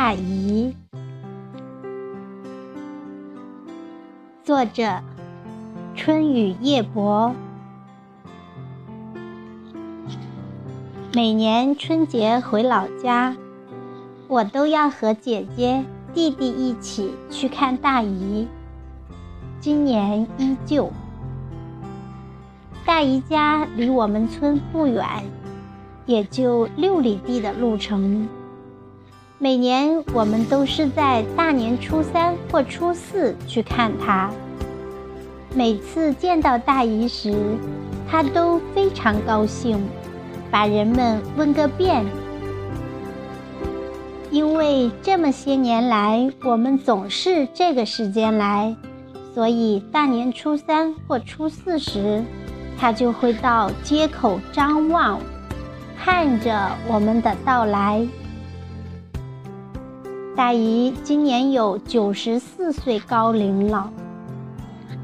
[0.00, 0.76] 大姨。
[4.44, 5.02] 作者：
[5.96, 7.34] 春雨夜泊。
[11.12, 13.36] 每年春节回老家，
[14.28, 15.84] 我都要和姐姐、
[16.14, 18.46] 弟弟一起去看大姨。
[19.58, 20.92] 今年依旧。
[22.86, 25.04] 大姨家离我们村不远，
[26.06, 28.28] 也就六里地的路程。
[29.40, 34.28] 每年我们都是在大年初三或初四去看他。
[35.54, 37.32] 每次见到大姨时，
[38.10, 39.80] 她都非常高兴，
[40.50, 42.04] 把人们问个遍。
[44.32, 48.74] 因为这么些年来，我们总是这个时间来，
[49.34, 52.24] 所以大年初三或初四时。
[52.76, 55.20] 他就会到街口张望，
[55.96, 58.06] 看着我们的到来。
[60.38, 63.92] 大姨今年有九十四岁高龄了，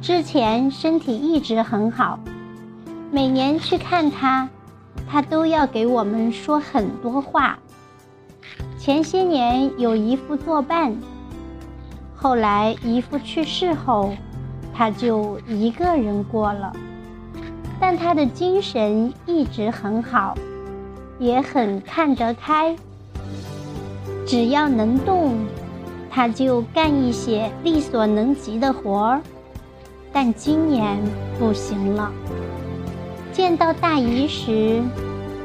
[0.00, 2.20] 之前身体一直很好，
[3.10, 4.48] 每年去看她，
[5.10, 7.58] 她都要给我们说很多话。
[8.78, 10.96] 前些年有姨父作伴，
[12.14, 14.14] 后来姨父去世后，
[14.72, 16.72] 她就一个人过了。
[17.80, 20.36] 但他的精神一直很好，
[21.18, 22.76] 也很看得开。
[24.26, 25.36] 只要能动，
[26.10, 29.20] 他就干一些力所能及的活儿。
[30.12, 30.98] 但今年
[31.38, 32.12] 不行了。
[33.32, 34.80] 见到大姨时，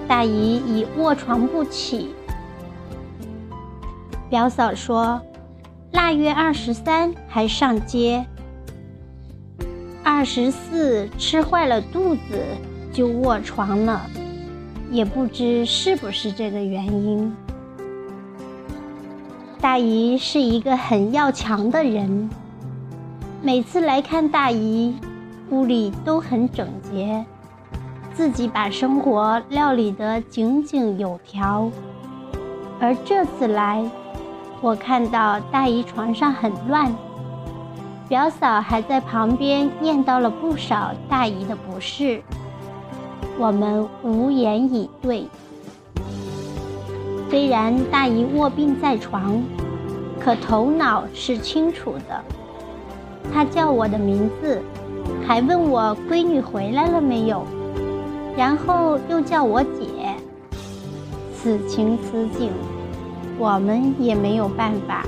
[0.08, 2.14] 大姨已卧床不起。
[4.30, 5.20] 表嫂说，
[5.92, 8.24] 腊月二十三还上街。
[10.04, 12.22] 二十四吃坏了肚子
[12.94, 14.06] 就卧床了，
[14.92, 17.36] 也不知是不是这个原因。
[19.62, 22.30] 大姨是一个很要强的人，
[23.42, 24.96] 每次来看大姨，
[25.50, 27.26] 屋里都很整洁，
[28.14, 31.70] 自己把生活料理得井井有条。
[32.80, 33.84] 而这次来，
[34.62, 36.96] 我看到大姨床上很乱。
[38.08, 42.24] 表嫂还在旁边念叨了不少大姨的不是，
[43.38, 45.28] 我们无言以对。
[47.30, 49.44] 虽然大姨卧病在床，
[50.20, 52.24] 可头脑是清楚的。
[53.32, 54.60] 她叫我的名字，
[55.28, 57.46] 还问我闺女回来了没有，
[58.36, 60.16] 然后又叫我姐。
[61.36, 62.52] 此情此景，
[63.38, 65.06] 我们也没有办法。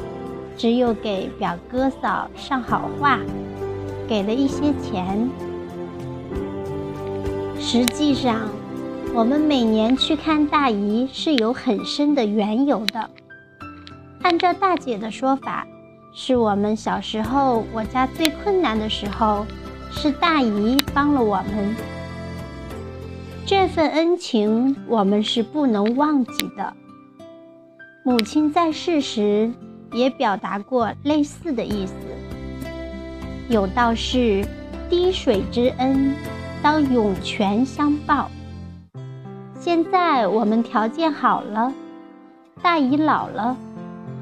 [0.55, 3.17] 只有给表哥嫂上好话，
[4.07, 5.27] 给了一些钱。
[7.59, 8.41] 实际上，
[9.13, 13.09] 我们每年去看大姨是有很深的缘由的。
[14.21, 15.67] 按照大姐的说法，
[16.13, 19.45] 是我们小时候我家最困难的时候，
[19.91, 21.75] 是大姨帮了我们。
[23.45, 26.73] 这份恩情我们是不能忘记的。
[28.03, 29.51] 母亲在世时。
[29.93, 31.93] 也表达过类似的意思。
[33.49, 34.41] 有道是
[34.89, 36.15] ：“滴水之恩，
[36.61, 38.31] 当涌泉相报。”
[39.63, 41.71] 现在我们条件好了，
[42.63, 43.55] 大姨老了，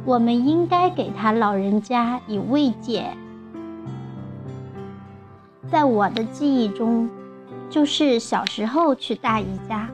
[0.03, 3.05] 我们应该给她老人家以慰藉。
[5.71, 7.09] 在我的记忆中，
[7.69, 9.87] 就是小时候去大姨家，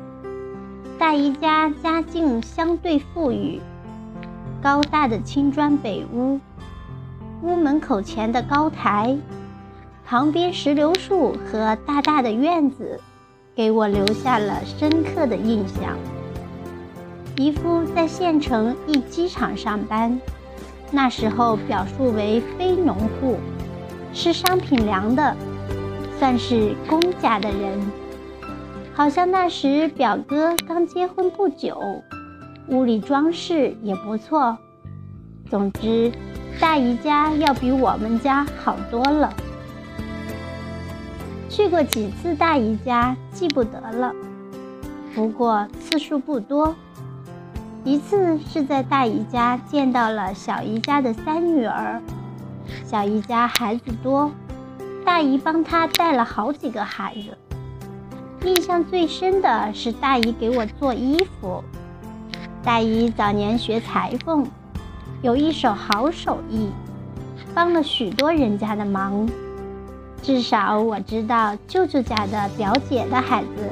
[0.97, 3.61] 大姨家家境相对富裕。
[4.63, 6.39] 高大的青砖北屋，
[7.43, 9.15] 屋门口前的高台，
[10.03, 12.99] 旁边石榴树和大大的院子，
[13.55, 15.97] 给我留下了深刻的印象。
[17.37, 20.19] 姨夫在县城一机场上班，
[20.91, 23.37] 那时候表述为非农户，
[24.13, 25.35] 吃商品粮的，
[26.19, 27.79] 算是公家的人。
[28.93, 31.77] 好像那时表哥刚结婚不久。
[32.67, 34.57] 屋里装饰也不错，
[35.49, 36.11] 总之，
[36.59, 39.31] 大姨家要比我们家好多了。
[41.49, 44.13] 去过几次大姨家，记不得了，
[45.13, 46.75] 不过次数不多。
[47.83, 52.01] 一次是在大姨家见到了小姨家的三女儿，
[52.83, 54.31] 小姨家孩子多，
[55.05, 57.37] 大姨帮她带了好几个孩子。
[58.47, 61.63] 印象最深的是大姨给我做衣服。
[62.63, 64.45] 大姨早年学裁缝，
[65.21, 66.69] 有一手好手艺，
[67.53, 69.29] 帮了许多人家的忙。
[70.21, 73.69] 至少我知道，舅舅家的表姐的孩子，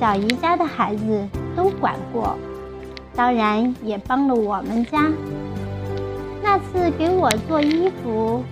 [0.00, 2.38] 小姨家的孩子都管过，
[3.14, 5.10] 当然也帮了我们家。
[6.42, 8.42] 那次给我做衣服，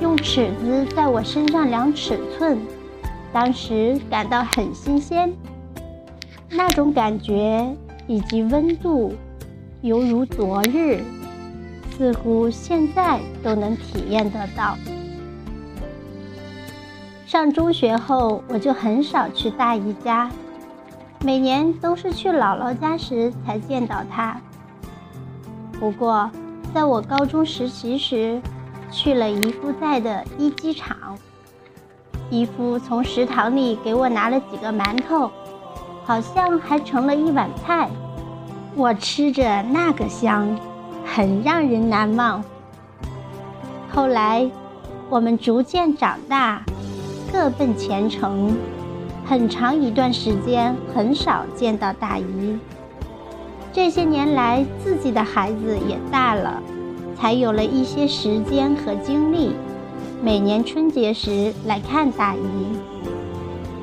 [0.00, 2.58] 用尺子在我身上量尺寸，
[3.32, 5.32] 当时感到很新鲜，
[6.50, 9.14] 那种感觉以及温度，
[9.82, 11.02] 犹如昨日，
[11.96, 14.76] 似乎现在都能体验得到。
[17.26, 20.30] 上中学后，我就很少去大姨家，
[21.20, 24.36] 每年都是去姥姥家时才见到她。
[25.80, 26.30] 不过，
[26.74, 28.40] 在我高中实习时，
[28.90, 30.96] 去了姨夫在的一机厂，
[32.30, 35.30] 姨夫从食堂里给我拿了几个馒头，
[36.04, 37.88] 好像还盛了一碗菜，
[38.76, 40.56] 我吃着那个香，
[41.06, 42.44] 很让人难忘。
[43.90, 44.48] 后来，
[45.08, 46.62] 我们逐渐长大。
[47.34, 48.56] 各奔前程，
[49.26, 52.56] 很长一段时间很少见到大姨。
[53.72, 56.62] 这些年来，自己的孩子也大了，
[57.16, 59.50] 才有了一些时间和精力，
[60.22, 62.38] 每年春节时来看大姨。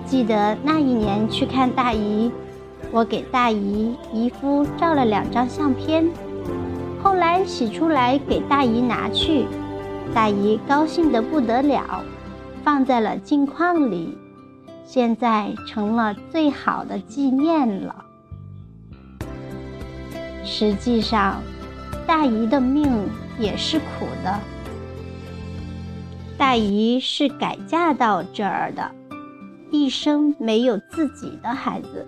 [0.06, 2.32] 记得那一年去看大姨，
[2.90, 6.10] 我给大姨姨夫照了两张相片，
[7.04, 9.46] 后来洗出来给大姨拿去，
[10.14, 12.02] 大姨高兴得不得了。
[12.64, 14.18] 放在了镜框里，
[14.86, 18.06] 现在成了最好的纪念了。
[20.44, 21.42] 实际上，
[22.06, 23.10] 大姨的命
[23.40, 24.40] 也是苦的。
[26.38, 28.92] 大姨是改嫁到这儿的，
[29.70, 32.08] 一生没有自己的孩子。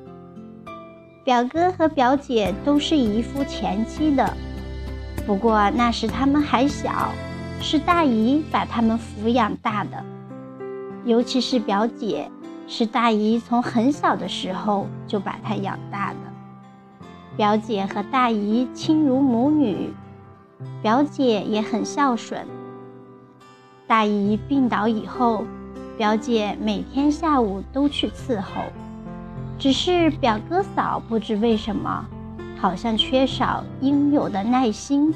[1.23, 4.35] 表哥和表姐都是姨夫前妻的，
[5.25, 7.11] 不过那时他们还小，
[7.61, 10.03] 是大姨把他们抚养大的。
[11.05, 12.29] 尤其是表姐，
[12.67, 16.17] 是大姨从很小的时候就把她养大的。
[17.35, 19.91] 表姐和大姨亲如母女，
[20.81, 22.45] 表姐也很孝顺。
[23.85, 25.43] 大姨病倒以后，
[25.97, 28.61] 表姐每天下午都去伺候，
[29.59, 32.05] 只是表哥嫂不知为什么，
[32.57, 35.13] 好像缺少应有的耐心。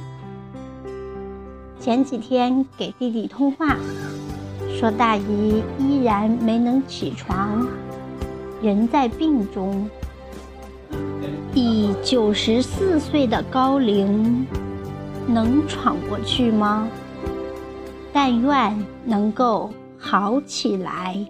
[1.79, 3.77] 前几天给弟弟通话。
[4.79, 7.67] 说大姨依然没能起床，
[8.61, 9.89] 人在病中，
[11.55, 14.45] 以九十四岁的高龄，
[15.25, 16.87] 能闯过去吗？
[18.13, 21.25] 但愿能够好起来。